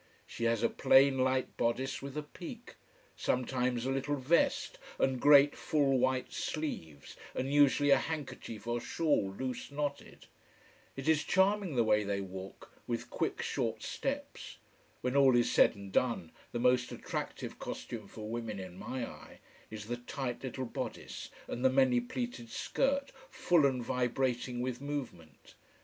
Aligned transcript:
She 0.25 0.45
has 0.45 0.63
a 0.63 0.67
plain, 0.67 1.19
light 1.19 1.55
bodice 1.57 2.01
with 2.01 2.17
a 2.17 2.23
peak: 2.23 2.73
sometimes 3.15 3.85
a 3.85 3.91
little 3.91 4.15
vest, 4.15 4.79
and 4.97 5.21
great 5.21 5.55
full 5.55 5.99
white 5.99 6.33
sleeves, 6.33 7.15
and 7.35 7.53
usually 7.53 7.91
a 7.91 7.97
handkerchief 7.99 8.65
or 8.65 8.81
shawl 8.81 9.29
loose 9.31 9.69
knotted. 9.71 10.25
It 10.95 11.07
is 11.07 11.23
charming 11.23 11.75
the 11.75 11.83
way 11.83 12.03
they 12.03 12.19
walk, 12.19 12.71
with 12.87 13.11
quick, 13.11 13.43
short 13.43 13.83
steps. 13.83 14.57
When 15.01 15.15
all 15.15 15.35
is 15.35 15.51
said 15.51 15.75
and 15.75 15.91
done, 15.91 16.31
the 16.51 16.57
most 16.57 16.91
attractive 16.91 17.59
costume 17.59 18.07
for 18.07 18.27
women 18.27 18.59
in 18.59 18.77
my 18.79 19.05
eye, 19.07 19.37
is 19.69 19.85
the 19.85 19.97
tight 19.97 20.43
little 20.43 20.65
bodice 20.65 21.29
and 21.47 21.63
the 21.63 21.69
many 21.69 21.99
pleated 22.01 22.49
skirt, 22.49 23.11
full 23.29 23.67
and 23.67 23.83
vibrating 23.83 24.61
with 24.61 24.81
movement. 24.81 25.53